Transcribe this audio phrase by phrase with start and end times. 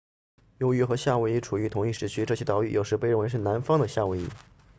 [0.57, 4.27] 由于和夏威夷处于同一时区这些岛屿有时被认为是南方的夏威夷